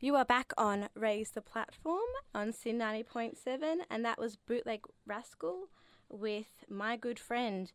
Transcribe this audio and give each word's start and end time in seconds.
You 0.00 0.16
are 0.16 0.24
back 0.24 0.52
on 0.56 0.88
Raise 0.94 1.30
the 1.30 1.42
Platform 1.42 2.08
on 2.34 2.52
SYN 2.52 2.78
90.7, 2.78 3.80
and 3.90 4.04
that 4.04 4.18
was 4.18 4.36
Bootleg 4.36 4.80
Rascal 5.06 5.68
with 6.08 6.64
My 6.70 6.96
Good 6.96 7.18
Friend. 7.18 7.70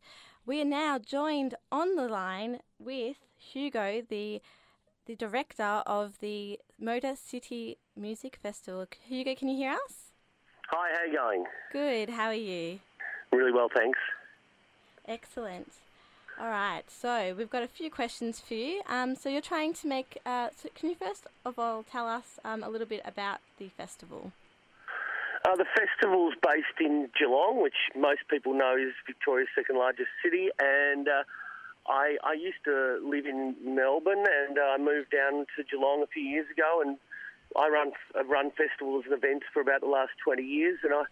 We 0.46 0.62
are 0.62 0.66
now 0.66 0.98
joined 0.98 1.56
on 1.72 1.96
the 1.96 2.08
line 2.08 2.62
with 2.80 3.18
Hugo, 3.38 4.02
the 4.08 4.42
the 5.06 5.16
director 5.16 5.84
of 5.86 6.20
the 6.20 6.60
Motor 6.80 7.16
City 7.16 7.78
Music 7.96 8.40
Festival. 8.42 8.88
Hugo, 9.08 9.36
can 9.36 9.48
you 9.48 9.56
hear 9.56 9.74
us? 9.74 10.12
Hi, 10.70 10.90
how 10.94 11.02
are 11.02 11.06
you 11.06 11.16
going? 11.16 11.46
Good. 11.72 12.10
How 12.10 12.28
are 12.28 12.34
you? 12.34 12.80
Really 13.32 13.52
well, 13.52 13.70
thanks. 13.76 14.00
Excellent. 15.08 15.72
All 16.38 16.50
right, 16.50 16.84
so 16.90 17.34
we've 17.38 17.50
got 17.50 17.64
a 17.64 17.68
few 17.68 17.90
questions 17.90 18.42
for 18.42 18.56
you. 18.56 18.82
Um, 18.90 19.16
so 19.16 19.30
you're 19.30 19.40
trying 19.40 19.74
to 19.76 19.88
make. 19.88 20.20
Uh, 20.26 20.50
so 20.54 20.68
can 20.76 20.90
you 20.90 20.96
first 20.96 21.28
of 21.46 21.58
all 21.58 21.84
tell 21.84 22.10
us 22.10 22.40
um, 22.44 22.62
a 22.62 22.70
little 22.70 22.88
bit 22.88 23.02
about 23.06 23.40
the 23.58 23.70
festival? 23.70 24.34
Uh, 25.48 25.56
the 25.56 25.66
festival's 25.78 26.34
based 26.44 26.82
in 26.82 27.08
Geelong, 27.18 27.62
which 27.62 27.88
most 27.96 28.22
people 28.30 28.54
know 28.54 28.76
is 28.76 28.92
Victoria's 29.08 29.48
second 29.56 29.78
largest 29.78 30.10
city, 30.22 30.50
and 30.60 31.08
uh, 31.08 31.24
I, 31.88 32.18
I 32.22 32.34
used 32.34 32.66
to 32.66 33.00
live 33.02 33.26
in 33.26 33.56
Melbourne, 33.64 34.26
and 34.28 34.58
uh, 34.58 34.76
I 34.76 34.78
moved 34.78 35.12
down 35.12 35.46
to 35.56 35.64
Geelong 35.64 36.04
a 36.04 36.08
few 36.08 36.24
years 36.24 36.48
ago, 36.52 36.82
and 36.84 36.98
I 37.56 37.70
run 37.70 37.94
run 38.28 38.52
festivals 38.52 39.06
and 39.06 39.14
events 39.14 39.46
for 39.54 39.62
about 39.62 39.82
the 39.82 39.88
last 39.88 40.12
20 40.26 40.44
years, 40.44 40.80
and 40.84 40.94
I 40.94 41.04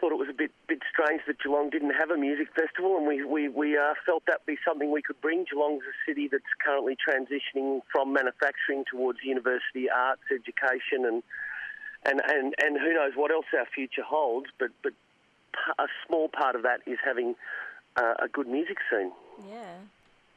thought 0.00 0.12
it 0.12 0.18
was 0.18 0.28
a 0.28 0.34
bit 0.34 0.50
bit 0.66 0.80
strange 0.90 1.20
that 1.26 1.42
Geelong 1.42 1.70
didn't 1.70 1.92
have 1.92 2.10
a 2.10 2.16
music 2.16 2.48
festival, 2.54 2.96
and 2.96 3.06
we 3.06 3.24
we, 3.24 3.48
we 3.48 3.76
uh, 3.76 3.94
felt 4.06 4.24
that'd 4.26 4.46
be 4.46 4.56
something 4.66 4.90
we 4.90 5.02
could 5.02 5.20
bring. 5.20 5.44
Geelong's 5.44 5.82
a 5.84 5.94
city 6.08 6.28
that's 6.30 6.50
currently 6.64 6.96
transitioning 6.96 7.80
from 7.92 8.12
manufacturing 8.12 8.84
towards 8.90 9.20
university, 9.22 9.90
arts, 9.90 10.22
education, 10.32 11.04
and 11.04 11.22
and 12.04 12.20
and, 12.26 12.54
and 12.62 12.78
who 12.80 12.94
knows 12.94 13.12
what 13.14 13.30
else 13.30 13.46
our 13.56 13.66
future 13.66 14.02
holds. 14.02 14.48
But 14.58 14.70
but 14.82 14.92
a 15.78 15.86
small 16.06 16.28
part 16.28 16.56
of 16.56 16.62
that 16.62 16.80
is 16.86 16.98
having 17.04 17.34
uh, 17.96 18.14
a 18.22 18.28
good 18.28 18.48
music 18.48 18.78
scene. 18.90 19.12
Yeah, 19.48 19.76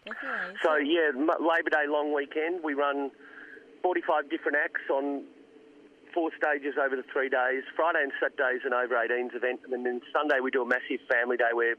definitely. 0.05 0.55
So 0.61 0.75
yeah, 0.75 1.11
Labor 1.15 1.69
Day 1.71 1.87
long 1.87 2.13
weekend, 2.13 2.63
we 2.63 2.73
run 2.73 3.11
45 3.81 4.29
different 4.29 4.57
acts 4.57 4.89
on 4.89 5.23
four 6.13 6.29
stages 6.37 6.75
over 6.77 6.95
the 6.95 7.03
three 7.11 7.29
days. 7.29 7.63
Friday 7.75 8.03
and 8.03 8.11
Saturday 8.21 8.57
is 8.57 8.63
an 8.65 8.73
over 8.73 8.95
18s 8.95 9.35
event, 9.35 9.61
and 9.65 9.85
then 9.85 10.01
Sunday 10.13 10.39
we 10.41 10.51
do 10.51 10.61
a 10.61 10.65
massive 10.65 11.01
family 11.09 11.37
day 11.37 11.51
where 11.51 11.75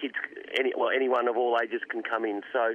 kids, 0.00 0.14
any 0.56 0.72
well, 0.76 0.90
anyone 0.90 1.28
of 1.28 1.36
all 1.36 1.58
ages 1.60 1.82
can 1.90 2.02
come 2.02 2.24
in. 2.24 2.42
So 2.52 2.74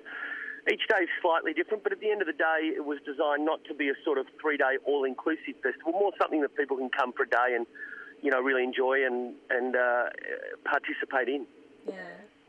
each 0.72 0.84
day 0.88 1.04
is 1.04 1.10
slightly 1.22 1.54
different, 1.54 1.84
but 1.84 1.92
at 1.92 2.00
the 2.00 2.12
end 2.12 2.22
of 2.22 2.28
the 2.28 2.36
day, 2.36 2.76
it 2.76 2.86
was 2.86 3.00
designed 3.06 3.46
not 3.46 3.64
to 3.66 3.74
be 3.74 3.90
a 3.90 3.98
sort 4.04 4.18
of 4.18 4.28
three-day 4.42 4.78
all-inclusive 4.86 5.56
festival, 5.64 5.94
more 5.94 6.12
something 6.22 6.42
that 6.42 6.56
people 6.56 6.78
can 6.78 6.90
come 6.90 7.14
for 7.14 7.24
a 7.24 7.30
day 7.30 7.56
and 7.56 7.66
you 8.22 8.30
know 8.30 8.42
really 8.42 8.64
enjoy 8.64 9.06
and 9.06 9.34
and 9.50 9.76
uh, 9.76 10.12
participate 10.66 11.30
in. 11.30 11.48
Yeah, 11.88 11.96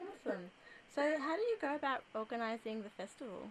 awesome. 0.03 0.51
So, 0.95 1.03
how 1.19 1.37
do 1.37 1.43
you 1.43 1.57
go 1.61 1.75
about 1.75 2.03
organising 2.15 2.83
the 2.83 2.91
festival? 2.91 3.49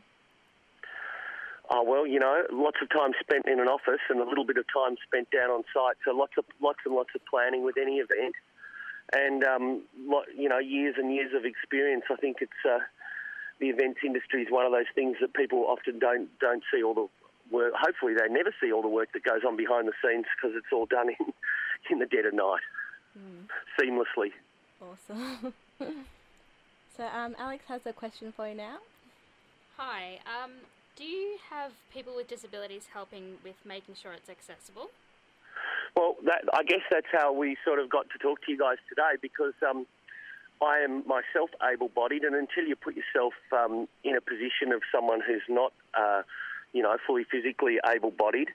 Oh 1.71 1.83
well, 1.83 2.07
you 2.07 2.19
know, 2.19 2.43
lots 2.51 2.77
of 2.81 2.89
time 2.89 3.11
spent 3.19 3.45
in 3.45 3.59
an 3.59 3.67
office 3.67 4.01
and 4.09 4.19
a 4.19 4.25
little 4.25 4.45
bit 4.45 4.57
of 4.57 4.65
time 4.73 4.97
spent 5.05 5.29
down 5.29 5.51
on 5.51 5.63
site. 5.73 5.97
So 6.03 6.15
lots 6.15 6.33
of 6.37 6.45
lots 6.59 6.79
and 6.85 6.95
lots 6.95 7.09
of 7.13 7.21
planning 7.29 7.63
with 7.63 7.77
any 7.77 7.97
event, 7.97 8.33
and 9.13 9.43
um, 9.43 9.83
you 10.35 10.49
know, 10.49 10.57
years 10.57 10.95
and 10.97 11.13
years 11.13 11.31
of 11.35 11.45
experience. 11.45 12.05
I 12.09 12.15
think 12.15 12.37
it's 12.41 12.61
uh, 12.65 12.79
the 13.59 13.69
events 13.69 13.99
industry 14.03 14.41
is 14.41 14.47
one 14.49 14.65
of 14.65 14.71
those 14.71 14.89
things 14.95 15.17
that 15.21 15.33
people 15.35 15.65
often 15.67 15.99
don't 15.99 16.27
don't 16.39 16.63
see 16.73 16.81
all 16.81 16.95
the 16.95 17.07
work. 17.51 17.73
Hopefully, 17.79 18.15
they 18.15 18.33
never 18.33 18.53
see 18.59 18.71
all 18.71 18.81
the 18.81 18.87
work 18.87 19.09
that 19.13 19.23
goes 19.23 19.41
on 19.47 19.55
behind 19.55 19.87
the 19.87 19.93
scenes 20.03 20.25
because 20.35 20.57
it's 20.57 20.73
all 20.73 20.87
done 20.87 21.09
in 21.09 21.33
in 21.91 21.99
the 21.99 22.07
dead 22.07 22.25
of 22.25 22.33
night, 22.33 22.65
mm. 23.13 23.45
seamlessly. 23.79 24.31
Awesome. 24.81 25.53
so, 26.97 27.05
um, 27.05 27.35
Alex 27.37 27.63
has 27.67 27.85
a 27.85 27.93
question 27.93 28.33
for 28.35 28.47
you 28.47 28.55
now. 28.55 28.77
Hi. 29.77 30.19
Um, 30.25 30.51
do 30.99 31.05
you 31.05 31.37
have 31.49 31.71
people 31.93 32.13
with 32.13 32.27
disabilities 32.27 32.89
helping 32.93 33.37
with 33.43 33.55
making 33.65 33.95
sure 33.95 34.11
it's 34.11 34.29
accessible? 34.29 34.89
Well, 35.95 36.17
that, 36.25 36.43
I 36.53 36.63
guess 36.63 36.83
that's 36.91 37.07
how 37.09 37.31
we 37.31 37.55
sort 37.63 37.79
of 37.79 37.89
got 37.89 38.09
to 38.11 38.17
talk 38.19 38.43
to 38.45 38.51
you 38.51 38.57
guys 38.57 38.77
today 38.89 39.15
because 39.21 39.53
um, 39.67 39.87
I 40.61 40.79
am 40.79 41.07
myself 41.07 41.49
able-bodied, 41.63 42.23
and 42.23 42.35
until 42.35 42.65
you 42.65 42.75
put 42.75 42.95
yourself 42.95 43.33
um, 43.53 43.87
in 44.03 44.17
a 44.17 44.21
position 44.21 44.73
of 44.73 44.81
someone 44.93 45.21
who's 45.25 45.47
not, 45.47 45.71
uh, 45.97 46.23
you 46.73 46.83
know, 46.83 46.97
fully 47.07 47.23
physically 47.23 47.77
able-bodied, 47.87 48.49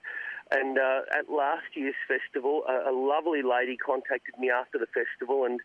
and 0.51 0.79
uh, 0.79 1.01
at 1.19 1.31
last 1.33 1.65
year's 1.73 1.97
festival, 2.07 2.63
a, 2.69 2.91
a, 2.91 2.95
lovely 2.95 3.41
lady 3.41 3.79
contacted 3.79 4.39
me 4.39 4.51
after 4.51 4.79
the 4.79 4.87
festival, 4.87 5.47
and 5.47 5.61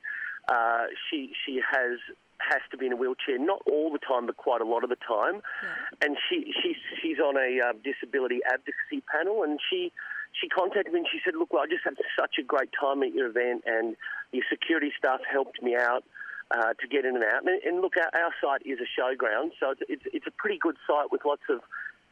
uh, 0.48 0.86
she 1.10 1.34
she 1.46 1.60
has 1.60 2.00
has 2.40 2.62
to 2.72 2.78
be 2.78 2.86
in 2.88 2.94
a 2.94 2.96
wheelchair, 2.96 3.38
not 3.38 3.62
all 3.70 3.92
the 3.92 4.00
time, 4.00 4.26
but 4.26 4.38
quite 4.38 4.62
a 4.62 4.66
lot 4.66 4.84
of 4.84 4.90
the 4.90 4.98
time. 4.98 5.42
Yeah. 5.64 6.06
And 6.08 6.18
she, 6.30 6.54
she 6.62 6.76
she's 7.02 7.20
on 7.20 7.38
a 7.38 7.70
uh, 7.70 7.74
disability 7.84 8.40
advocacy 8.46 9.04
panel, 9.12 9.44
and 9.44 9.60
she 9.70 9.92
she 10.40 10.48
contacted 10.48 10.94
me 10.94 11.00
and 11.00 11.08
she 11.12 11.20
said, 11.24 11.36
"Look, 11.36 11.54
well, 11.54 11.64
I 11.64 11.68
just 11.68 11.84
had 11.84 11.96
such 12.18 12.36
a 12.40 12.44
great 12.44 12.70
time 12.80 13.04
at 13.04 13.14
your 13.14 13.28
event, 13.28 13.64
and 13.66 13.96
your 14.32 14.44
security 14.50 14.92
staff 14.98 15.20
helped 15.30 15.62
me 15.62 15.76
out." 15.76 16.04
Uh, 16.50 16.74
to 16.82 16.88
get 16.90 17.06
in 17.06 17.14
and 17.14 17.24
out, 17.24 17.46
and, 17.46 17.62
and 17.62 17.80
look, 17.80 17.94
our, 17.96 18.10
our, 18.20 18.34
site 18.42 18.66
is 18.66 18.80
a 18.82 18.90
showground, 19.00 19.52
so 19.60 19.70
it's, 19.70 19.82
it's, 19.88 20.02
it's 20.12 20.26
a 20.26 20.32
pretty 20.32 20.58
good 20.58 20.76
site 20.88 21.12
with 21.12 21.22
lots 21.24 21.44
of 21.48 21.62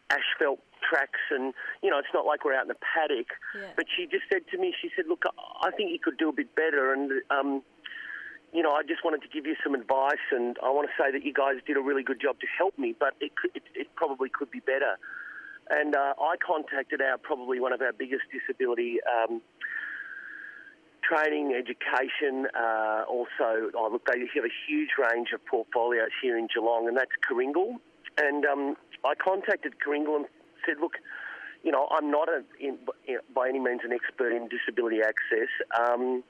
asphalt 0.09 0.59
tracks 0.87 1.19
and 1.31 1.53
you 1.81 1.89
know 1.89 1.97
it's 1.97 2.13
not 2.13 2.25
like 2.25 2.45
we're 2.45 2.53
out 2.53 2.61
in 2.61 2.67
the 2.67 2.77
paddock 2.79 3.27
yeah. 3.55 3.67
but 3.75 3.85
she 3.89 4.05
just 4.05 4.23
said 4.31 4.41
to 4.49 4.57
me 4.57 4.73
she 4.79 4.89
said 4.95 5.05
look 5.09 5.23
i 5.61 5.71
think 5.71 5.91
you 5.91 5.99
could 5.99 6.17
do 6.17 6.29
a 6.29 6.31
bit 6.31 6.53
better 6.55 6.93
and 6.93 7.11
um, 7.29 7.61
you 8.53 8.63
know, 8.63 8.71
I 8.71 8.83
just 8.83 9.03
wanted 9.03 9.21
to 9.23 9.27
give 9.27 9.45
you 9.45 9.55
some 9.63 9.75
advice, 9.75 10.23
and 10.31 10.57
I 10.63 10.69
want 10.69 10.87
to 10.87 10.93
say 11.01 11.11
that 11.11 11.23
you 11.23 11.33
guys 11.33 11.55
did 11.65 11.77
a 11.77 11.81
really 11.81 12.03
good 12.03 12.21
job 12.21 12.39
to 12.39 12.47
help 12.57 12.77
me, 12.77 12.95
but 12.97 13.13
it, 13.19 13.35
could, 13.35 13.51
it, 13.55 13.63
it 13.75 13.87
probably 13.95 14.29
could 14.29 14.49
be 14.49 14.59
better. 14.59 14.97
And 15.69 15.95
uh, 15.95 16.13
I 16.19 16.35
contacted 16.37 17.01
our 17.01 17.17
probably 17.17 17.59
one 17.59 17.73
of 17.73 17.81
our 17.81 17.91
biggest 17.91 18.23
disability 18.31 18.99
um, 19.03 19.41
training, 21.03 21.53
education. 21.53 22.47
Uh, 22.55 23.03
also, 23.09 23.69
oh, 23.75 23.89
look, 23.91 24.07
they 24.07 24.19
have 24.19 24.45
a 24.45 24.55
huge 24.67 24.91
range 24.97 25.29
of 25.33 25.45
portfolios 25.45 26.11
here 26.21 26.37
in 26.37 26.47
Geelong, 26.53 26.87
and 26.87 26.95
that's 26.95 27.11
Karingal. 27.29 27.75
And 28.17 28.45
um, 28.45 28.77
I 29.03 29.13
contacted 29.15 29.75
Karingal 29.85 30.15
and 30.15 30.25
said, 30.65 30.77
look, 30.79 30.93
you 31.63 31.71
know, 31.71 31.87
I'm 31.91 32.09
not 32.09 32.29
a, 32.29 32.43
in, 32.59 32.77
by 33.35 33.49
any 33.49 33.59
means 33.59 33.81
an 33.83 33.91
expert 33.91 34.31
in 34.31 34.47
disability 34.47 34.99
access. 35.01 35.49
Um, 35.77 36.23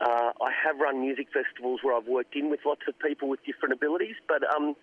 uh, 0.00 0.32
I 0.40 0.50
have 0.64 0.78
run 0.78 1.00
music 1.00 1.28
festivals 1.32 1.80
where 1.82 1.96
I've 1.96 2.06
worked 2.06 2.36
in 2.36 2.50
with 2.50 2.60
lots 2.66 2.82
of 2.88 2.98
people 2.98 3.28
with 3.28 3.40
different 3.44 3.72
abilities, 3.72 4.16
but 4.28 4.42
um, 4.54 4.76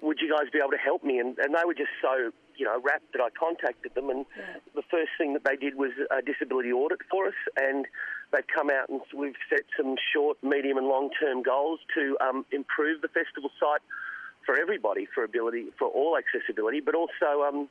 would 0.00 0.18
you 0.20 0.30
guys 0.30 0.50
be 0.52 0.58
able 0.58 0.70
to 0.70 0.82
help 0.82 1.02
me? 1.02 1.18
And, 1.18 1.38
and 1.38 1.54
they 1.54 1.64
were 1.64 1.74
just 1.74 1.90
so, 2.00 2.30
you 2.56 2.66
know, 2.66 2.80
rapt 2.82 3.12
that 3.12 3.22
I 3.22 3.30
contacted 3.30 3.94
them. 3.94 4.10
And 4.10 4.26
yeah. 4.36 4.58
the 4.74 4.82
first 4.90 5.10
thing 5.18 5.32
that 5.34 5.44
they 5.44 5.56
did 5.56 5.74
was 5.76 5.90
a 6.10 6.22
disability 6.22 6.72
audit 6.72 6.98
for 7.10 7.26
us. 7.26 7.38
And 7.56 7.86
they've 8.32 8.46
come 8.46 8.70
out 8.70 8.88
and 8.88 9.00
we've 9.16 9.38
set 9.48 9.62
some 9.76 9.96
short, 10.12 10.38
medium, 10.42 10.76
and 10.76 10.86
long 10.86 11.10
term 11.18 11.42
goals 11.42 11.80
to 11.94 12.16
um, 12.20 12.44
improve 12.52 13.00
the 13.02 13.08
festival 13.08 13.50
site 13.58 13.82
for 14.46 14.58
everybody, 14.58 15.06
for 15.14 15.22
ability, 15.24 15.66
for 15.78 15.88
all 15.88 16.18
accessibility, 16.18 16.80
but 16.80 16.94
also. 16.94 17.42
Um, 17.46 17.68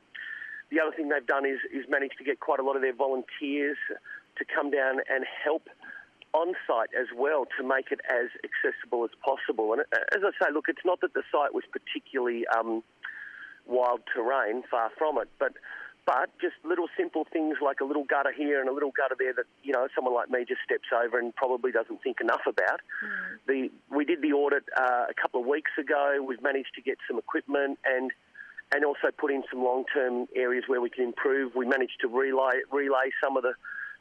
the 0.70 0.80
other 0.80 0.96
thing 0.96 1.10
they've 1.10 1.26
done 1.26 1.44
is, 1.44 1.60
is 1.68 1.84
managed 1.86 2.16
to 2.16 2.24
get 2.24 2.40
quite 2.40 2.58
a 2.58 2.62
lot 2.62 2.76
of 2.76 2.80
their 2.80 2.94
volunteers 2.94 3.76
to 4.38 4.44
come 4.48 4.70
down 4.70 5.00
and 5.06 5.26
help 5.44 5.68
on 6.34 6.54
site 6.66 6.90
as 6.98 7.08
well 7.14 7.46
to 7.58 7.66
make 7.66 7.92
it 7.92 8.00
as 8.08 8.28
accessible 8.40 9.04
as 9.04 9.10
possible. 9.20 9.72
And 9.72 9.82
uh, 9.92 10.16
as 10.16 10.22
I 10.24 10.32
say, 10.42 10.52
look, 10.52 10.66
it's 10.68 10.84
not 10.84 11.00
that 11.02 11.14
the 11.14 11.22
site 11.30 11.52
was 11.52 11.64
particularly 11.70 12.44
um, 12.48 12.82
wild 13.66 14.00
terrain, 14.12 14.62
far 14.70 14.90
from 14.98 15.18
it, 15.18 15.28
but 15.38 15.52
but 16.04 16.30
just 16.40 16.54
little 16.64 16.88
simple 16.96 17.24
things 17.32 17.58
like 17.62 17.80
a 17.80 17.84
little 17.84 18.02
gutter 18.02 18.32
here 18.36 18.58
and 18.58 18.68
a 18.68 18.72
little 18.72 18.90
gutter 18.90 19.14
there 19.16 19.32
that 19.34 19.44
you 19.62 19.72
know 19.72 19.86
someone 19.94 20.14
like 20.14 20.30
me 20.30 20.44
just 20.46 20.60
steps 20.64 20.88
over 20.92 21.18
and 21.18 21.34
probably 21.36 21.70
doesn't 21.70 22.02
think 22.02 22.20
enough 22.20 22.42
about. 22.46 22.80
Mm. 23.04 23.38
The 23.46 23.70
we 23.94 24.04
did 24.04 24.20
the 24.20 24.32
audit 24.32 24.64
uh, 24.76 25.06
a 25.08 25.14
couple 25.14 25.40
of 25.40 25.46
weeks 25.46 25.70
ago. 25.78 26.18
We've 26.26 26.42
managed 26.42 26.74
to 26.74 26.82
get 26.82 26.98
some 27.06 27.18
equipment 27.18 27.78
and 27.84 28.10
and 28.74 28.84
also 28.84 29.12
put 29.16 29.30
in 29.30 29.44
some 29.50 29.62
long 29.62 29.84
term 29.94 30.26
areas 30.34 30.64
where 30.66 30.80
we 30.80 30.90
can 30.90 31.04
improve. 31.04 31.54
We 31.54 31.66
managed 31.66 32.00
to 32.00 32.08
relay 32.08 32.62
relay 32.72 33.10
some 33.22 33.36
of 33.36 33.44
the 33.44 33.52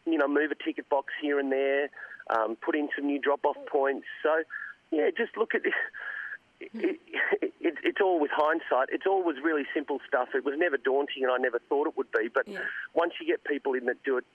you 0.06 0.18
know 0.18 0.28
move 0.28 0.50
a 0.50 0.64
ticket 0.64 0.90
box 0.90 1.14
here 1.22 1.40
and 1.40 1.52
there 1.52 1.90
um, 2.32 2.56
put 2.56 2.76
in 2.76 2.90
some 2.96 3.08
new 3.08 3.20
drop-off 3.20 3.58
points. 3.72 4.08
So, 4.24 4.44
yeah, 4.92 5.10
just 5.16 5.38
look 5.38 5.56
at 5.56 5.64
this. 5.64 5.74
It, 6.76 7.00
it, 7.42 7.54
it, 7.60 7.74
it's 7.84 7.98
all 8.00 8.20
with 8.20 8.30
hindsight. 8.32 8.90
It's 8.92 9.08
all 9.08 9.24
always 9.24 9.38
really 9.44 9.64
simple 9.74 9.98
stuff. 10.08 10.28
It 10.36 10.46
was 10.46 10.54
never 10.60 10.78
daunting, 10.78 11.24
and 11.24 11.32
I 11.32 11.38
never 11.38 11.58
thought 11.68 11.88
it 11.88 11.98
would 11.98 12.12
be. 12.12 12.30
But 12.32 12.48
yeah. 12.48 12.60
once 12.94 13.14
you 13.20 13.26
get 13.26 13.44
people 13.44 13.74
in 13.74 13.88
that 13.88 14.04
do 14.04 14.18
it, 14.18 14.26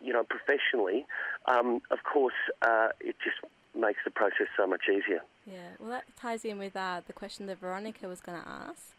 you 0.00 0.12
know, 0.12 0.22
professionally, 0.22 1.06
um, 1.46 1.80
of 1.90 2.04
course, 2.04 2.38
uh, 2.62 2.90
it 3.00 3.16
just 3.24 3.38
makes 3.74 3.98
the 4.04 4.12
process 4.12 4.46
so 4.56 4.64
much 4.64 4.82
easier. 4.88 5.22
Yeah, 5.44 5.58
well, 5.80 5.90
that 5.90 6.04
ties 6.16 6.44
in 6.44 6.58
with 6.58 6.76
uh, 6.76 7.00
the 7.04 7.12
question 7.12 7.46
that 7.46 7.58
Veronica 7.58 8.06
was 8.06 8.20
going 8.20 8.40
to 8.40 8.48
ask. 8.48 8.92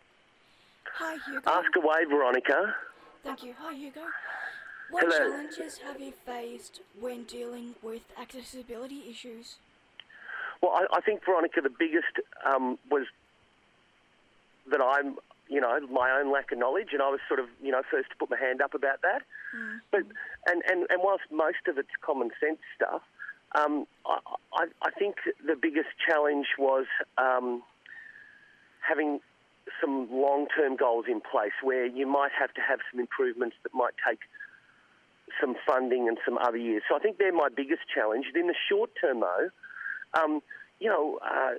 Hi, 0.96 1.18
Hugo. 1.26 1.50
Ask 1.50 1.76
away, 1.78 2.04
Veronica. 2.10 2.76
Thank 3.24 3.44
you. 3.44 3.54
Hi, 3.60 3.74
Hugo. 3.74 4.02
What 4.94 5.06
Hello. 5.06 5.32
challenges 5.32 5.80
have 5.80 6.00
you 6.00 6.14
faced 6.24 6.82
when 7.00 7.24
dealing 7.24 7.74
with 7.82 8.04
accessibility 8.16 9.10
issues? 9.10 9.56
Well, 10.62 10.72
I, 10.72 10.98
I 10.98 11.02
think 11.02 11.26
Veronica, 11.26 11.62
the 11.62 11.72
biggest 11.72 12.14
um, 12.46 12.78
was 12.92 13.08
that 14.70 14.82
I'm, 14.82 15.16
you 15.50 15.60
know, 15.60 15.80
my 15.88 16.12
own 16.12 16.32
lack 16.32 16.52
of 16.52 16.60
knowledge, 16.60 16.90
and 16.94 17.02
I 17.02 17.10
was 17.10 17.22
sort 17.28 17.40
of, 17.40 17.48
you 17.64 17.72
know, 17.72 17.82
first 17.90 18.12
to 18.12 18.16
put 18.18 18.30
my 18.30 18.38
hand 18.38 18.62
up 18.62 18.76
about 18.76 19.02
that. 19.02 19.24
But 19.92 20.02
and, 20.46 20.62
and 20.70 20.86
and 20.92 21.02
whilst 21.04 21.24
most 21.32 21.68
of 21.68 21.80
it's 21.80 21.90
common 22.02 22.30
sense 22.40 22.60
stuff, 22.76 23.02
um, 23.56 23.88
I, 24.06 24.20
I 24.54 24.66
I 24.84 24.92
think 24.92 25.16
the 25.44 25.56
biggest 25.56 25.90
challenge 26.08 26.50
was 26.60 26.86
um, 27.18 27.64
having 28.88 29.22
some 29.82 30.08
long-term 30.12 30.76
goals 30.76 31.06
in 31.08 31.20
place 31.20 31.54
where 31.64 31.88
you 31.88 32.06
might 32.06 32.32
have 32.38 32.54
to 32.54 32.62
have 32.62 32.80
some 32.92 33.00
improvements 33.00 33.56
that 33.64 33.74
might 33.74 33.94
take 34.08 34.20
some 35.40 35.56
funding 35.66 36.08
and 36.08 36.18
some 36.26 36.38
other 36.38 36.58
years. 36.58 36.84
So 36.90 36.96
I 36.96 37.00
think 37.00 37.18
they're 37.18 37.34
my 37.34 37.50
biggest 37.50 37.82
challenge. 37.94 38.26
In 38.36 38.48
the 38.48 38.56
short 38.70 38.92
term, 39.00 39.22
though, 39.22 39.50
um, 40.20 40.42
you 40.80 40.90
know, 40.90 41.20
uh, 41.24 41.54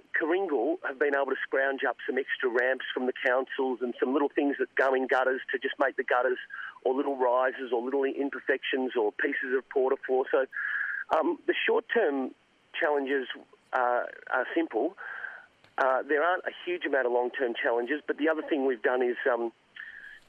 have 0.87 0.99
been 0.99 1.15
able 1.15 1.27
to 1.27 1.41
scrounge 1.43 1.81
up 1.89 1.97
some 2.07 2.19
extra 2.19 2.49
ramps 2.49 2.85
from 2.93 3.07
the 3.07 3.13
councils 3.25 3.79
and 3.81 3.95
some 3.99 4.13
little 4.13 4.29
things 4.29 4.57
that 4.59 4.75
go 4.77 4.95
in 4.95 5.07
gutters 5.07 5.41
to 5.53 5.59
just 5.59 5.75
make 5.79 5.97
the 5.97 6.05
gutters 6.05 6.39
or 6.85 6.95
little 6.95 7.17
rises 7.17 7.73
or 7.73 7.83
little 7.83 8.05
imperfections 8.05 8.93
or 9.01 9.13
pieces 9.13 9.57
of 9.57 9.69
porta 9.71 9.97
floor. 10.07 10.25
So 10.31 10.47
um, 11.17 11.39
the 11.47 11.55
short 11.67 11.87
term 11.93 12.33
challenges 12.79 13.27
uh, 13.73 14.05
are 14.31 14.47
simple. 14.55 14.97
Uh, 15.79 16.03
there 16.09 16.23
aren't 16.23 16.45
a 16.45 16.53
huge 16.65 16.85
amount 16.85 17.07
of 17.07 17.13
long 17.13 17.31
term 17.31 17.55
challenges, 17.61 18.01
but 18.07 18.19
the 18.19 18.29
other 18.29 18.43
thing 18.43 18.67
we've 18.67 18.83
done 18.83 19.03
is. 19.03 19.17
Um, 19.33 19.53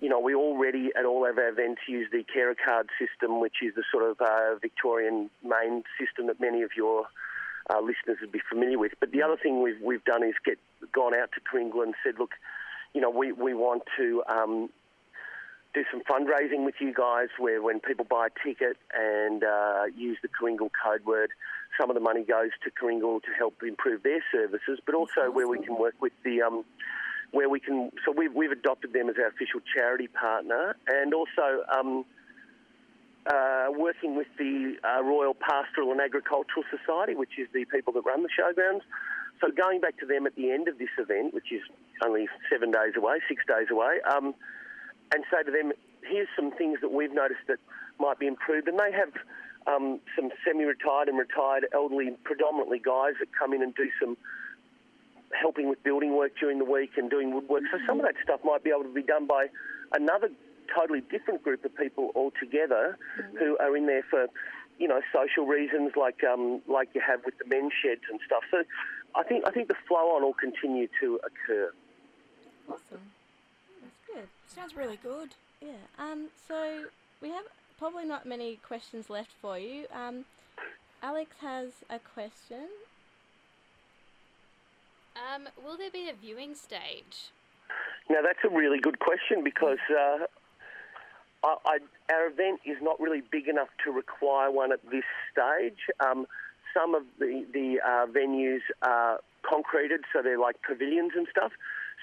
you 0.02 0.10
know, 0.10 0.20
we 0.20 0.36
already 0.36 0.92
at 0.98 1.06
all 1.06 1.26
of 1.26 1.38
our 1.38 1.50
events 1.50 1.82
use 1.88 2.08
the 2.12 2.24
carer 2.24 2.56
card 2.56 2.90
system, 3.00 3.40
which 3.40 3.56
is 3.64 3.74
the 3.76 3.84
sort 3.92 4.10
of 4.10 4.20
uh, 4.20 4.56
Victorian 4.62 5.30
main 5.44 5.84
system 6.00 6.28
that 6.28 6.40
many 6.40 6.62
of 6.64 6.72
your 6.76 7.06
uh, 7.70 7.80
listeners 7.80 8.18
would 8.22 8.32
be 8.32 8.42
familiar 8.50 8.78
with. 8.78 8.92
But 9.00 9.12
the 9.12 9.22
other 9.24 9.38
thing 9.38 9.62
we've 9.62 9.82
we've 9.82 10.04
done 10.04 10.24
is 10.24 10.36
get 10.46 10.60
gone 10.92 11.16
out 11.16 11.30
to 11.34 11.42
Karingal 11.42 11.84
and 11.84 11.96
said, 12.04 12.16
look, 12.20 12.32
you 12.94 13.02
know, 13.02 13.10
we 13.10 13.32
we 13.32 13.54
want 13.54 13.84
to. 13.98 14.24
Um, 14.28 14.70
do 15.74 15.84
some 15.92 16.02
fundraising 16.10 16.64
with 16.64 16.76
you 16.80 16.94
guys 16.94 17.28
where 17.38 17.62
when 17.62 17.82
people 17.82 18.06
buy 18.10 18.28
a 18.28 18.48
ticket 18.48 18.78
and 18.98 19.44
uh, 19.44 19.84
use 19.94 20.18
the 20.22 20.30
Karingal 20.30 20.70
code 20.72 21.06
word, 21.06 21.32
some 21.78 21.90
of 21.90 21.96
the 21.96 22.00
money 22.00 22.24
goes 22.24 22.52
to 22.64 22.72
Karingal 22.72 23.22
to 23.24 23.32
help 23.38 23.56
improve 23.62 24.02
their 24.02 24.24
services, 24.32 24.80
but 24.86 24.96
also 24.96 25.30
where 25.30 25.50
we 25.50 25.60
can 25.60 25.78
work 25.78 25.96
with 26.00 26.14
the 26.24 26.42
um, 26.42 26.64
where 27.32 27.50
we 27.50 27.60
can. 27.60 27.92
So 28.06 28.12
we've 28.12 28.34
we've 28.34 28.52
adopted 28.52 28.94
them 28.94 29.10
as 29.10 29.16
our 29.18 29.28
official 29.28 29.62
charity 29.74 30.08
partner, 30.08 30.76
and 30.88 31.14
also 31.14 31.64
um, 31.76 32.06
uh, 33.26 33.68
working 33.72 34.16
with 34.16 34.28
the 34.38 34.76
uh, 34.84 35.04
Royal 35.04 35.34
Pastoral 35.34 35.92
and 35.92 36.02
Agricultural 36.02 36.64
Society, 36.70 37.16
which 37.16 37.38
is 37.38 37.48
the 37.54 37.66
people 37.66 37.94
that 37.94 38.02
run 38.02 38.24
the 38.24 38.30
showgrounds. 38.30 38.82
So 39.42 39.52
going 39.52 39.82
back 39.82 39.98
to 40.00 40.06
them 40.06 40.26
at 40.26 40.36
the 40.36 40.52
end 40.52 40.68
of 40.68 40.78
this 40.78 40.90
event, 40.98 41.34
which 41.34 41.52
is 41.52 41.62
only 42.04 42.28
seven 42.50 42.72
days 42.72 42.94
away, 42.96 43.20
six 43.28 43.44
days 43.46 43.68
away, 43.70 44.00
um, 44.10 44.34
and 45.14 45.24
say 45.32 45.44
to 45.44 45.52
them, 45.52 45.74
here's 46.04 46.30
some 46.36 46.52
things 46.52 46.80
that 46.82 46.92
we've 46.92 47.14
noticed 47.14 47.42
that 47.48 47.60
might 48.00 48.20
be 48.20 48.28
improved. 48.28 48.68
And 48.68 48.80
they 48.80 48.92
have 48.92 49.12
um, 49.68 50.00
some 50.16 50.30
semi-retired 50.46 51.10
and 51.10 51.18
retired 51.18 51.68
elderly, 51.74 52.12
predominantly 52.24 52.80
guys 52.80 53.14
that 53.20 53.28
come 53.38 53.54
in 53.54 53.62
and 53.62 53.76
do 53.76 53.90
some 54.00 54.16
helping 55.40 55.70
with 55.70 55.84
building 55.84 56.16
work 56.16 56.32
during 56.40 56.60
the 56.60 56.66
week 56.66 56.92
and 56.98 57.10
doing 57.10 57.34
woodwork. 57.34 57.64
So 57.72 57.80
some 57.88 58.00
of 58.00 58.06
that 58.06 58.16
stuff 58.24 58.40
might 58.44 58.64
be 58.64 58.70
able 58.70 58.84
to 58.84 58.94
be 58.94 59.04
done 59.04 59.26
by 59.28 59.48
another 59.94 60.30
totally 60.74 61.02
different 61.02 61.44
group 61.44 61.64
of 61.66 61.76
people 61.78 62.12
altogether 62.16 62.98
who 63.38 63.58
are 63.60 63.76
in 63.78 63.86
there 63.86 64.04
for, 64.10 64.28
you 64.80 64.88
know, 64.88 65.02
social 65.14 65.46
reasons 65.46 65.94
like 65.96 66.24
um, 66.24 66.62
like 66.68 66.90
you 66.94 67.02
have 67.06 67.22
with 67.26 67.38
the 67.38 67.46
men's 67.46 67.74
sheds 67.84 68.02
and 68.10 68.20
stuff. 68.26 68.44
So 68.52 68.64
I 69.16 69.24
think 69.24 69.46
I 69.46 69.52
think 69.52 69.68
the 69.68 69.76
flow 69.88 70.16
on 70.16 70.24
will 70.24 70.34
continue 70.34 70.88
to 71.02 71.20
occur. 71.24 71.72
Awesome. 72.68 73.02
That's 73.82 74.02
good. 74.08 74.28
Sounds 74.48 74.76
really 74.76 75.00
good. 75.02 75.30
Yeah. 75.62 75.86
Um. 76.00 76.28
So 76.48 76.86
we 77.22 77.30
have 77.30 77.46
probably 77.78 78.06
not 78.06 78.26
many 78.26 78.58
questions 78.58 79.10
left 79.10 79.32
for 79.42 79.58
you. 79.58 79.86
Um. 79.94 80.26
Alex 81.04 81.36
has 81.42 81.70
a 81.90 82.00
question. 82.00 82.68
Um, 85.16 85.48
will 85.64 85.78
there 85.78 85.92
be 85.92 86.10
a 86.10 86.14
viewing 86.14 86.56
stage? 86.56 87.32
Now 88.10 88.22
that's 88.22 88.40
a 88.44 88.50
really 88.50 88.80
good 88.80 89.00
question 89.00 89.44
because 89.44 89.80
uh, 89.90 90.26
I, 91.44 91.56
I, 91.66 92.14
our 92.14 92.28
event 92.28 92.62
is 92.66 92.78
not 92.82 93.00
really 93.00 93.22
big 93.32 93.48
enough 93.48 93.70
to 93.86 93.92
require 93.92 94.52
one 94.52 94.72
at 94.72 94.80
this 94.92 95.04
stage. 95.32 95.80
Um, 96.00 96.28
some 96.74 96.94
of 96.94 97.04
the 97.20 97.46
the 97.54 97.80
uh, 97.80 98.06
venues 98.08 98.62
are 98.82 99.20
concreted, 99.50 100.02
so 100.12 100.22
they're 100.22 100.40
like 100.40 100.58
pavilions 100.68 101.14
and 101.16 101.28
stuff. 101.32 101.52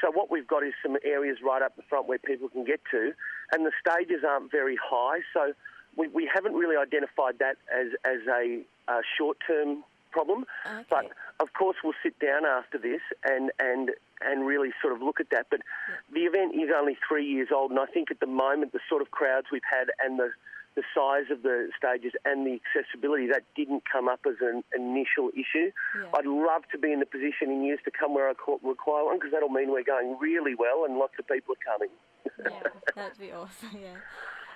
So 0.00 0.10
what 0.10 0.30
we've 0.30 0.46
got 0.46 0.64
is 0.64 0.72
some 0.82 0.96
areas 1.04 1.38
right 1.44 1.62
up 1.62 1.76
the 1.76 1.82
front 1.82 2.08
where 2.08 2.18
people 2.18 2.48
can 2.48 2.64
get 2.64 2.80
to, 2.90 3.12
and 3.52 3.66
the 3.66 3.72
stages 3.78 4.24
aren't 4.26 4.50
very 4.50 4.76
high. 4.82 5.20
So 5.34 5.52
we, 5.96 6.08
we 6.08 6.28
haven't 6.32 6.54
really 6.54 6.76
identified 6.76 7.38
that 7.38 7.56
as 7.70 7.88
as 8.04 8.26
a, 8.26 8.62
uh 8.88 9.02
short 9.18 9.36
term 9.46 9.84
problem. 10.12 10.44
Okay. 10.66 10.84
But 10.88 11.06
of 11.40 11.52
course, 11.54 11.76
we'll 11.82 11.98
sit 12.02 12.18
down 12.18 12.44
after 12.44 12.78
this 12.78 13.00
and 13.24 13.50
and 13.58 13.90
and 14.20 14.46
really 14.46 14.70
sort 14.80 14.94
of 14.94 15.02
look 15.02 15.18
at 15.18 15.30
that. 15.30 15.46
But 15.50 15.60
the 16.12 16.20
event 16.20 16.54
is 16.54 16.70
only 16.74 16.96
three 17.08 17.26
years 17.26 17.48
old, 17.52 17.70
and 17.70 17.80
I 17.80 17.86
think 17.86 18.10
at 18.10 18.20
the 18.20 18.26
moment 18.26 18.72
the 18.72 18.80
sort 18.88 19.02
of 19.02 19.10
crowds 19.10 19.48
we've 19.50 19.66
had 19.68 19.88
and 20.04 20.18
the 20.18 20.30
the 20.74 20.82
size 20.94 21.30
of 21.30 21.42
the 21.42 21.68
stages 21.76 22.12
and 22.24 22.46
the 22.46 22.58
accessibility 22.60 23.26
that 23.26 23.44
didn't 23.54 23.82
come 23.90 24.08
up 24.08 24.20
as 24.26 24.36
an 24.40 24.64
initial 24.74 25.28
issue. 25.34 25.70
Yeah. 25.96 26.08
I'd 26.14 26.26
love 26.26 26.62
to 26.72 26.78
be 26.78 26.92
in 26.92 27.00
the 27.00 27.06
position 27.06 27.50
in 27.50 27.62
years 27.62 27.80
to 27.84 27.90
come 27.90 28.14
where 28.14 28.28
I 28.28 28.32
require 28.62 29.04
one 29.04 29.18
because 29.18 29.32
that'll 29.32 29.50
mean 29.50 29.70
we're 29.70 29.84
going 29.84 30.16
really 30.18 30.54
well 30.54 30.84
and 30.86 30.96
lots 30.96 31.12
of 31.18 31.28
people 31.28 31.54
are 31.54 31.72
coming. 31.72 31.90
yeah, 32.40 32.70
that'd 32.96 33.18
be 33.18 33.32
awesome. 33.32 33.76
Yeah. 33.82 34.00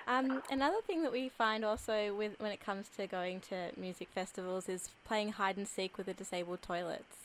Um, 0.07 0.41
another 0.49 0.77
thing 0.85 1.03
that 1.03 1.11
we 1.11 1.29
find 1.29 1.65
also 1.65 2.15
with 2.15 2.33
when 2.39 2.51
it 2.51 2.61
comes 2.61 2.87
to 2.95 3.07
going 3.07 3.41
to 3.49 3.71
music 3.75 4.07
festivals 4.15 4.69
is 4.69 4.89
playing 5.05 5.33
hide 5.33 5.57
and 5.57 5.67
seek 5.67 5.97
with 5.97 6.05
the 6.07 6.13
disabled 6.13 6.61
toilets. 6.61 7.17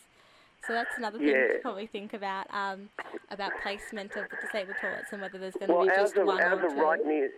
So 0.67 0.73
that's 0.73 0.97
another 0.97 1.19
thing 1.19 1.29
to 1.29 1.59
probably 1.63 1.87
think 1.87 2.13
about 2.13 2.47
um, 2.53 2.89
about 3.31 3.53
placement 3.63 4.13
of 4.17 4.25
the 4.31 4.37
disabled 4.45 4.77
toilets 4.81 5.13
and 5.13 5.21
whether 5.23 5.39
there's 5.39 5.55
going 5.55 5.69
to 5.69 5.75
Well, 5.75 5.87
be 5.87 5.93
just 5.95 6.17
are, 6.17 6.25
one 6.25 6.41
ours 6.41 6.61
or 6.63 6.71
two. 6.71 6.81
right 6.81 7.01
near. 7.05 7.31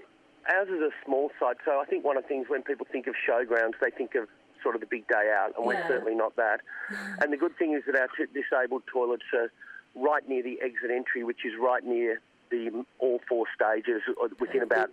Ours 0.55 0.69
is 0.69 0.81
a 0.81 0.91
small 1.07 1.31
site, 1.41 1.57
so 1.65 1.81
I 1.81 1.87
think 1.87 2.05
one 2.05 2.19
of 2.19 2.25
the 2.25 2.29
things 2.29 2.47
when 2.49 2.63
people 2.63 2.87
think 2.91 3.07
of 3.07 3.15
showgrounds, 3.27 3.75
they 3.81 3.91
think 3.91 4.15
of 4.15 4.29
sort 4.63 4.75
of 4.75 4.83
the 4.83 4.87
big 4.87 5.09
day 5.09 5.33
out, 5.35 5.53
and 5.57 5.67
we're 5.67 5.83
certainly 5.89 6.15
not 6.15 6.37
that. 6.37 6.61
and 7.23 7.33
the 7.33 7.37
good 7.39 7.57
thing 7.57 7.73
is 7.75 7.83
that 7.87 7.97
our 7.99 8.09
t- 8.09 8.25
disabled 8.33 8.83
toilets 8.93 9.25
are 9.33 9.51
right 9.95 10.27
near 10.29 10.43
the 10.43 10.59
exit 10.63 10.91
entry, 10.91 11.25
which 11.25 11.47
is 11.47 11.53
right 11.59 11.83
near 11.85 12.21
the 12.51 12.85
all 12.99 13.21
four 13.27 13.47
stages, 13.55 14.03
within 14.39 14.63
about 14.63 14.91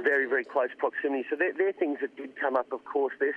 very, 0.00 0.26
very 0.26 0.44
close 0.44 0.70
proximity. 0.78 1.24
So 1.28 1.36
they're, 1.36 1.52
they're 1.52 1.72
things 1.72 1.98
that 2.00 2.16
did 2.16 2.36
come 2.40 2.56
up, 2.56 2.72
of 2.72 2.84
course. 2.84 3.14
This. 3.20 3.34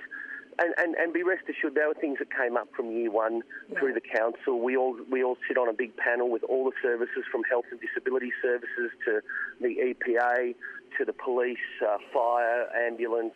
And, 0.58 0.72
and, 0.78 0.94
and 0.94 1.12
be 1.12 1.22
rest 1.22 1.44
assured, 1.50 1.74
there 1.74 1.88
were 1.88 2.00
things 2.00 2.18
that 2.18 2.32
came 2.34 2.56
up 2.56 2.68
from 2.74 2.90
year 2.90 3.10
one 3.10 3.42
through 3.78 3.92
the 3.92 4.00
council. 4.00 4.58
We 4.58 4.74
all 4.74 4.96
we 5.10 5.22
all 5.22 5.36
sit 5.46 5.58
on 5.58 5.68
a 5.68 5.74
big 5.74 5.94
panel 5.98 6.30
with 6.30 6.42
all 6.44 6.64
the 6.64 6.72
services 6.80 7.24
from 7.30 7.42
health 7.44 7.66
and 7.70 7.78
disability 7.78 8.32
services 8.40 8.90
to 9.04 9.20
the 9.60 9.92
EPA 9.92 10.54
to 10.98 11.04
the 11.04 11.12
police, 11.12 11.58
uh, 11.86 11.98
fire, 12.12 12.68
ambulance, 12.74 13.34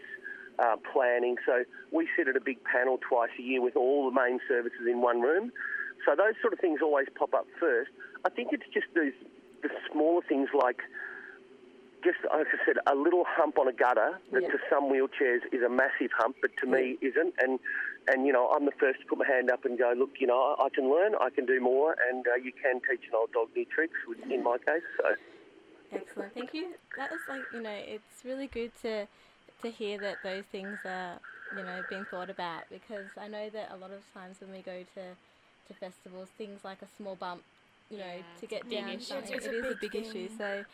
uh, 0.58 0.76
planning. 0.92 1.36
So 1.44 1.64
we 1.90 2.08
sit 2.16 2.28
at 2.28 2.36
a 2.36 2.40
big 2.40 2.62
panel 2.64 2.98
twice 3.06 3.30
a 3.38 3.42
year 3.42 3.60
with 3.60 3.76
all 3.76 4.10
the 4.10 4.18
main 4.18 4.40
services 4.48 4.86
in 4.88 5.00
one 5.00 5.20
room. 5.20 5.52
So 6.06 6.14
those 6.16 6.34
sort 6.40 6.52
of 6.52 6.58
things 6.60 6.80
always 6.82 7.06
pop 7.14 7.34
up 7.34 7.46
first. 7.58 7.90
I 8.24 8.30
think 8.30 8.48
it's 8.52 8.68
just 8.72 8.86
these 8.94 9.12
the 9.62 9.68
smaller 9.92 10.22
things 10.26 10.48
like 10.54 10.80
just 12.02 12.18
like 12.32 12.46
I 12.48 12.58
said, 12.66 12.76
a 12.86 12.94
little 12.94 13.24
hump 13.26 13.58
on 13.58 13.68
a 13.68 13.72
gutter 13.72 14.18
that 14.32 14.42
Yeah. 14.42 14.48
to 14.52 14.58
some 14.70 14.84
wheelchairs 14.92 15.42
is 15.52 15.62
a 15.62 15.68
massive 15.68 16.10
hump, 16.16 16.36
but 16.40 16.50
to 16.58 16.66
me 16.66 16.98
isn't. 17.00 17.34
And 17.40 17.58
and 18.08 18.26
you 18.26 18.32
know, 18.32 18.48
I'm 18.48 18.64
the 18.64 18.72
first 18.78 19.00
to 19.00 19.06
put 19.06 19.18
my 19.18 19.26
hand 19.26 19.50
up 19.50 19.64
and 19.64 19.78
go, 19.78 19.92
look, 19.96 20.10
you 20.20 20.26
know, 20.26 20.56
I, 20.58 20.66
I 20.66 20.68
can 20.70 20.90
learn, 20.90 21.14
I 21.20 21.30
can 21.30 21.46
do 21.46 21.60
more, 21.60 21.96
and 22.10 22.26
uh, 22.26 22.36
you 22.36 22.52
can 22.52 22.80
teach 22.88 23.06
an 23.08 23.14
old 23.14 23.32
dog 23.32 23.48
new 23.54 23.64
tricks. 23.66 23.94
Which 24.08 24.18
in 24.30 24.42
my 24.42 24.58
case, 24.58 24.82
so 24.96 25.14
Excellent, 25.92 26.32
thank 26.34 26.54
you. 26.54 26.74
That 26.96 27.10
was 27.10 27.20
like 27.28 27.44
you 27.52 27.60
know, 27.60 27.74
it's 27.76 28.24
really 28.24 28.46
good 28.46 28.72
to 28.82 29.06
to 29.62 29.70
hear 29.70 29.98
that 29.98 30.22
those 30.22 30.44
things 30.44 30.78
are 30.84 31.18
you 31.54 31.62
know 31.62 31.82
being 31.88 32.04
thought 32.04 32.30
about 32.30 32.64
because 32.70 33.06
I 33.20 33.28
know 33.28 33.50
that 33.50 33.70
a 33.72 33.76
lot 33.76 33.90
of 33.90 34.00
times 34.14 34.36
when 34.40 34.50
we 34.52 34.62
go 34.62 34.84
to 34.94 35.02
to 35.68 35.74
festivals, 35.74 36.28
things 36.38 36.60
like 36.64 36.82
a 36.82 36.88
small 36.96 37.14
bump, 37.16 37.42
you 37.90 37.98
know, 37.98 38.04
Yeah, 38.04 38.40
to 38.40 38.46
get 38.46 38.68
big 38.68 38.78
down 38.80 38.96
issue. 38.96 39.04
something, 39.04 39.34
It's 39.36 39.46
it 39.46 39.50
a 39.50 39.58
is 39.58 39.64
a 39.64 39.68
big 39.68 39.80
big 39.80 39.94
issue. 39.96 40.28
So. 40.36 40.64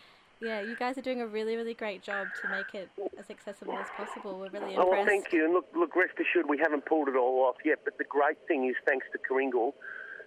Yeah, 0.40 0.60
you 0.60 0.76
guys 0.76 0.98
are 0.98 1.02
doing 1.02 1.22
a 1.22 1.26
really, 1.26 1.56
really 1.56 1.72
great 1.74 2.02
job 2.02 2.26
to 2.42 2.48
make 2.50 2.74
it 2.74 2.90
as 3.18 3.30
accessible 3.30 3.78
as 3.78 3.86
possible. 3.96 4.38
We're 4.38 4.50
really 4.50 4.76
Oh, 4.76 4.82
impressed. 4.82 4.90
well, 4.92 5.04
thank 5.06 5.32
you. 5.32 5.44
And 5.44 5.54
look, 5.54 5.66
look, 5.74 5.96
rest 5.96 6.12
assured, 6.20 6.46
we 6.48 6.58
haven't 6.58 6.84
pulled 6.84 7.08
it 7.08 7.16
all 7.16 7.46
off 7.46 7.56
yet. 7.64 7.78
But 7.84 7.96
the 7.96 8.04
great 8.04 8.36
thing 8.46 8.68
is, 8.68 8.76
thanks 8.86 9.06
to 9.12 9.18
Karingal, 9.18 9.72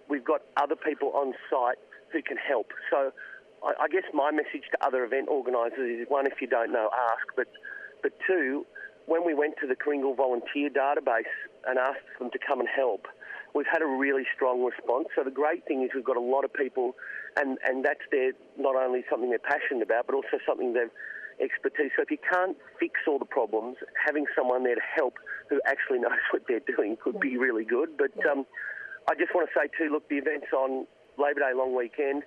we've 0.10 0.24
got 0.26 0.42
other 0.58 0.76
people 0.76 1.12
on 1.14 1.34
site 1.50 1.78
who 2.12 2.24
can 2.24 2.38
help. 2.38 2.72
So 2.90 3.12
I, 3.64 3.84
I 3.84 3.88
guess 3.88 4.04
my 4.14 4.32
message 4.32 4.66
to 4.72 4.86
other 4.86 5.04
event 5.04 5.28
organisers 5.30 6.02
is 6.02 6.06
one, 6.10 6.26
if 6.26 6.42
you 6.42 6.48
don't 6.48 6.72
know, 6.72 6.90
ask. 7.12 7.28
But, 7.36 7.48
but 8.02 8.14
two, 8.26 8.66
when 9.06 9.24
we 9.26 9.36
went 9.36 9.56
to 9.62 9.68
the 9.68 9.76
Karingal 9.76 10.18
volunteer 10.18 10.70
database 10.72 11.30
and 11.68 11.78
asked 11.78 12.10
them 12.18 12.32
to 12.32 12.40
come 12.40 12.60
and 12.60 12.70
help, 12.70 13.06
we've 13.54 13.70
had 13.72 13.82
a 13.82 13.88
really 13.88 14.24
strong 14.36 14.64
response. 14.64 15.08
So 15.16 15.24
the 15.24 15.32
great 15.32 15.66
thing 15.66 15.84
is 15.84 15.90
we've 15.94 16.04
got 16.04 16.18
a 16.18 16.22
lot 16.22 16.46
of 16.46 16.54
people, 16.54 16.96
and, 17.36 17.58
and 17.66 17.84
that's 17.84 18.04
their 18.12 18.32
not 18.58 18.76
only 18.76 19.04
something 19.10 19.30
they're 19.30 19.40
passionate 19.40 19.84
about, 19.84 20.06
but 20.08 20.16
also 20.16 20.38
something 20.46 20.74
they've 20.74 20.92
expertise. 21.40 21.92
So 21.96 22.04
if 22.04 22.12
you 22.12 22.20
can't 22.20 22.58
fix 22.80 23.00
all 23.08 23.18
the 23.18 23.26
problems, 23.26 23.78
having 23.96 24.26
someone 24.36 24.64
there 24.64 24.76
to 24.76 24.88
help 24.96 25.16
who 25.50 25.60
actually 25.66 26.00
knows 26.04 26.20
what 26.32 26.44
they're 26.48 26.64
doing 26.76 26.98
could 27.02 27.20
be 27.20 27.38
really 27.38 27.66
good. 27.66 27.98
But 27.98 28.12
um, 28.30 28.46
I 29.10 29.16
just 29.16 29.34
want 29.34 29.50
to 29.50 29.54
say 29.58 29.70
too, 29.78 29.92
look, 29.92 30.08
the 30.10 30.18
event's 30.18 30.52
on 30.54 30.86
Labor 31.18 31.40
Day 31.40 31.54
long 31.56 31.76
weekend. 31.76 32.24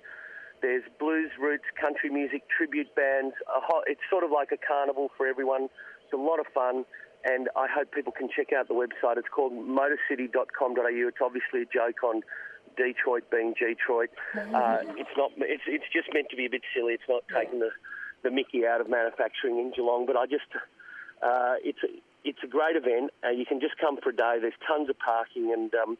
There's 0.61 0.83
blues, 0.97 1.29
roots, 1.39 1.67
country 1.79 2.09
music, 2.09 2.43
tribute 2.55 2.93
bands. 2.95 3.35
Hot, 3.47 3.83
it's 3.87 4.01
sort 4.09 4.23
of 4.23 4.31
like 4.31 4.49
a 4.51 4.57
carnival 4.57 5.11
for 5.17 5.27
everyone. 5.27 5.67
It's 6.03 6.13
a 6.13 6.17
lot 6.17 6.39
of 6.39 6.47
fun, 6.53 6.85
and 7.23 7.49
I 7.55 7.67
hope 7.67 7.91
people 7.91 8.11
can 8.11 8.29
check 8.29 8.51
out 8.53 8.67
the 8.67 8.73
website. 8.73 9.17
It's 9.17 9.29
called 9.33 9.53
motorcity.com.au. 9.53 11.07
It's 11.07 11.17
obviously 11.21 11.61
a 11.61 11.65
joke 11.65 12.03
on 12.03 12.21
Detroit 12.75 13.29
being 13.31 13.53
Detroit. 13.53 14.09
Uh, 14.35 14.79
it's 14.97 15.13
not. 15.17 15.31
It's 15.37 15.63
it's 15.67 15.85
just 15.93 16.13
meant 16.13 16.29
to 16.29 16.35
be 16.35 16.45
a 16.45 16.49
bit 16.49 16.63
silly. 16.75 16.93
It's 16.93 17.07
not 17.07 17.23
taking 17.33 17.59
the 17.59 17.69
the 18.23 18.31
Mickey 18.31 18.65
out 18.65 18.81
of 18.81 18.89
manufacturing 18.89 19.59
in 19.59 19.71
Geelong, 19.75 20.05
but 20.05 20.15
I 20.15 20.25
just 20.25 20.49
uh, 21.21 21.55
it's 21.63 21.79
a, 21.83 21.87
it's 22.23 22.39
a 22.43 22.47
great 22.47 22.75
event. 22.75 23.11
Uh, 23.23 23.29
you 23.29 23.45
can 23.45 23.59
just 23.59 23.77
come 23.77 23.97
for 24.01 24.09
a 24.09 24.15
day. 24.15 24.37
There's 24.41 24.57
tons 24.67 24.89
of 24.89 24.97
parking 24.99 25.53
and 25.53 25.73
um, 25.75 25.97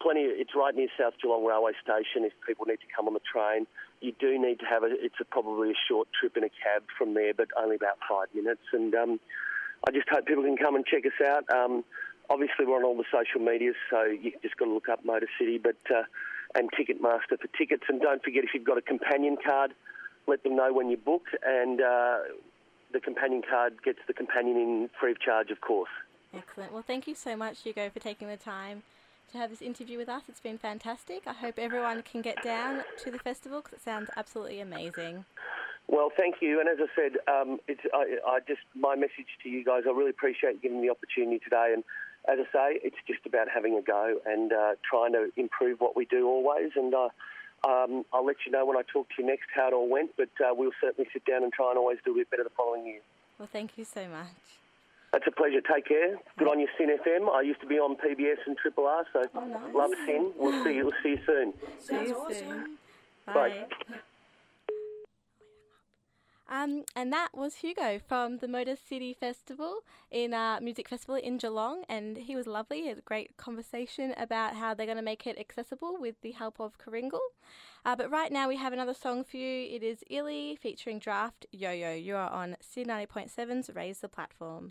plenty. 0.00 0.22
it's 0.22 0.54
right 0.54 0.74
near 0.74 0.88
South 0.98 1.14
Geelong 1.20 1.44
Railway 1.44 1.72
Station. 1.82 2.24
If 2.24 2.32
people 2.46 2.66
need 2.66 2.80
to 2.80 2.90
come 2.94 3.06
on 3.06 3.14
the 3.14 3.24
train, 3.24 3.66
you 4.00 4.12
do 4.18 4.38
need 4.38 4.60
to 4.60 4.66
have 4.66 4.82
a. 4.82 4.90
It's 4.90 5.20
a, 5.20 5.24
probably 5.24 5.70
a 5.70 5.78
short 5.88 6.08
trip 6.18 6.36
in 6.36 6.44
a 6.44 6.50
cab 6.50 6.84
from 6.96 7.14
there, 7.14 7.34
but 7.34 7.48
only 7.56 7.76
about 7.76 7.98
five 8.08 8.28
minutes. 8.34 8.62
And 8.72 8.94
um, 8.94 9.20
I 9.86 9.90
just 9.90 10.08
hope 10.08 10.26
people 10.26 10.44
can 10.44 10.56
come 10.56 10.74
and 10.76 10.84
check 10.86 11.04
us 11.06 11.26
out. 11.26 11.44
Um, 11.54 11.84
obviously, 12.30 12.66
we're 12.66 12.76
on 12.76 12.84
all 12.84 12.96
the 12.96 13.04
social 13.12 13.40
medias, 13.40 13.76
so 13.90 14.04
you 14.04 14.32
just 14.42 14.56
got 14.56 14.66
to 14.66 14.72
look 14.72 14.88
up 14.88 15.04
Motor 15.04 15.28
City, 15.38 15.58
but 15.58 15.76
uh, 15.94 16.04
and 16.54 16.70
Ticketmaster 16.72 17.38
for 17.40 17.48
tickets. 17.58 17.84
And 17.88 18.00
don't 18.00 18.22
forget 18.22 18.44
if 18.44 18.50
you've 18.54 18.64
got 18.64 18.78
a 18.78 18.82
companion 18.82 19.36
card 19.44 19.74
let 20.26 20.42
them 20.42 20.56
know 20.56 20.72
when 20.72 20.88
you 20.88 20.96
book, 20.96 21.24
and 21.44 21.80
uh, 21.80 22.18
the 22.92 23.00
companion 23.00 23.42
card 23.48 23.82
gets 23.82 23.98
the 24.06 24.14
companion 24.14 24.56
in 24.56 24.90
free 24.98 25.12
of 25.12 25.20
charge, 25.20 25.50
of 25.50 25.60
course. 25.60 25.90
Excellent. 26.34 26.72
Well, 26.72 26.84
thank 26.86 27.06
you 27.06 27.14
so 27.14 27.36
much, 27.36 27.62
Hugo, 27.62 27.90
for 27.90 28.00
taking 28.00 28.28
the 28.28 28.36
time 28.36 28.82
to 29.32 29.38
have 29.38 29.50
this 29.50 29.62
interview 29.62 29.98
with 29.98 30.08
us. 30.08 30.22
It's 30.28 30.40
been 30.40 30.58
fantastic. 30.58 31.22
I 31.26 31.32
hope 31.32 31.58
everyone 31.58 32.02
can 32.02 32.22
get 32.22 32.42
down 32.42 32.82
to 33.04 33.10
the 33.10 33.18
festival 33.18 33.60
because 33.60 33.78
it 33.78 33.84
sounds 33.84 34.10
absolutely 34.16 34.60
amazing. 34.60 35.24
Well, 35.86 36.10
thank 36.16 36.36
you. 36.40 36.60
And 36.60 36.68
as 36.68 36.78
I 36.80 36.88
said, 36.96 37.18
um, 37.28 37.58
it's 37.68 37.80
I, 37.92 38.16
I, 38.26 38.40
just 38.40 38.62
my 38.74 38.96
message 38.96 39.28
to 39.42 39.48
you 39.48 39.64
guys. 39.64 39.82
I 39.86 39.90
really 39.90 40.10
appreciate 40.10 40.54
you 40.54 40.60
giving 40.60 40.80
me 40.80 40.88
the 40.88 40.92
opportunity 40.92 41.38
today. 41.38 41.74
And 41.74 41.84
as 42.26 42.38
I 42.40 42.52
say, 42.52 42.80
it's 42.82 42.96
just 43.06 43.26
about 43.26 43.48
having 43.52 43.76
a 43.76 43.82
go 43.82 44.18
and 44.24 44.52
uh, 44.52 44.72
trying 44.88 45.12
to 45.12 45.30
improve 45.36 45.80
what 45.80 45.94
we 45.94 46.06
do 46.06 46.26
always. 46.26 46.72
And 46.74 46.94
uh, 46.94 47.08
um, 47.68 48.04
I'll 48.12 48.24
let 48.24 48.36
you 48.46 48.52
know 48.52 48.64
when 48.64 48.76
I 48.76 48.82
talk 48.90 49.08
to 49.10 49.14
you 49.22 49.26
next 49.26 49.48
how 49.54 49.68
it 49.68 49.74
all 49.74 49.88
went, 49.88 50.12
but 50.16 50.30
uh, 50.40 50.54
we'll 50.54 50.72
certainly 50.80 51.08
sit 51.12 51.24
down 51.26 51.42
and 51.42 51.52
try 51.52 51.70
and 51.70 51.78
always 51.78 51.98
do 52.04 52.12
a 52.12 52.16
bit 52.16 52.30
better 52.30 52.44
the 52.44 52.50
following 52.56 52.86
year. 52.86 53.00
Well, 53.38 53.48
thank 53.52 53.76
you 53.76 53.84
so 53.84 54.08
much. 54.08 54.28
It's 55.14 55.26
a 55.28 55.30
pleasure. 55.30 55.60
Take 55.60 55.86
care. 55.86 56.18
Good 56.38 56.48
on 56.48 56.58
your 56.58 56.68
SYN 56.76 56.98
FM. 56.98 57.32
I 57.32 57.42
used 57.42 57.60
to 57.60 57.66
be 57.66 57.76
on 57.76 57.96
PBS 57.96 58.38
and 58.46 58.56
Triple 58.56 58.86
R, 58.86 59.06
so 59.12 59.22
oh, 59.34 59.44
nice. 59.44 59.74
love 59.74 59.90
SYN. 60.06 60.32
We'll 60.36 60.64
see 60.64 60.74
you. 60.74 60.84
We'll 60.84 61.02
see 61.02 61.10
you 61.10 61.18
soon. 61.24 61.54
See 61.78 61.94
you 61.94 62.16
awesome. 62.16 62.34
soon. 62.34 62.76
Bye. 63.26 63.64
Bye. 63.88 63.96
Um, 66.54 66.84
and 66.94 67.12
that 67.12 67.30
was 67.34 67.56
Hugo 67.56 67.98
from 67.98 68.38
the 68.38 68.46
Motor 68.46 68.76
City 68.76 69.12
Festival 69.12 69.80
in 70.12 70.32
uh, 70.32 70.60
Music 70.62 70.88
Festival 70.88 71.16
in 71.16 71.36
Geelong, 71.36 71.82
and 71.88 72.16
he 72.16 72.36
was 72.36 72.46
lovely. 72.46 72.82
He 72.82 72.86
had 72.86 72.98
a 72.98 73.00
great 73.00 73.36
conversation 73.36 74.14
about 74.16 74.54
how 74.54 74.72
they're 74.72 74.86
going 74.86 74.96
to 74.96 75.02
make 75.02 75.26
it 75.26 75.36
accessible 75.36 75.96
with 75.98 76.14
the 76.22 76.30
help 76.30 76.60
of 76.60 76.78
Karingal. 76.78 77.18
Uh, 77.84 77.96
but 77.96 78.08
right 78.08 78.30
now 78.30 78.46
we 78.46 78.54
have 78.54 78.72
another 78.72 78.94
song 78.94 79.24
for 79.24 79.36
you. 79.36 79.68
It 79.74 79.82
is 79.82 80.04
Illy 80.08 80.56
featuring 80.62 81.00
Draft 81.00 81.44
Yo 81.50 81.72
Yo. 81.72 81.92
You 81.92 82.14
are 82.14 82.30
on 82.30 82.56
C90.7's 82.62 83.70
Raise 83.74 83.98
the 83.98 84.08
Platform. 84.08 84.70